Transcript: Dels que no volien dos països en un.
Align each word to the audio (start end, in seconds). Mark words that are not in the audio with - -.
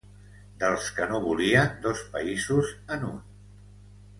Dels 0.61 0.87
que 0.99 1.07
no 1.11 1.19
volien 1.25 1.77
dos 1.85 2.01
països 2.15 2.73
en 2.97 3.07
un. 3.11 3.21